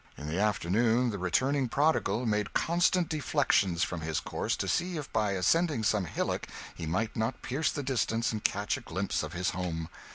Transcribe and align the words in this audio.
In 0.17 0.25
the 0.27 0.39
afternoon 0.39 1.11
the 1.11 1.19
returning 1.19 1.69
prodigal 1.69 2.25
made 2.25 2.55
constant 2.55 3.07
deflections 3.07 3.83
from 3.83 4.01
his 4.01 4.19
course 4.19 4.55
to 4.57 4.67
see 4.67 4.97
if 4.97 5.13
by 5.13 5.33
ascending 5.33 5.83
some 5.83 6.05
hillock 6.05 6.47
he 6.73 6.87
might 6.87 7.15
not 7.15 7.43
pierce 7.43 7.71
the 7.71 7.83
distance 7.83 8.31
and 8.31 8.43
catch 8.43 8.77
a 8.77 8.81
glimpse 8.81 9.21
of 9.21 9.33
his 9.33 9.51
home. 9.51 9.89